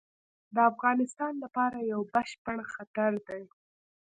د 0.55 0.57
افغانستان 0.71 1.33
لپاره 1.43 1.77
یو 1.91 2.01
بشپړ 2.13 2.57
خطر 2.73 3.11
دی. 3.27 3.43